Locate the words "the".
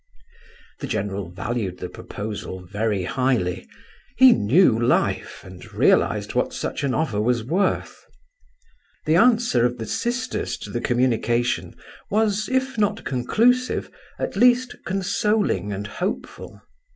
0.79-0.87, 1.77-1.87, 9.05-9.15, 9.77-9.85, 10.71-10.81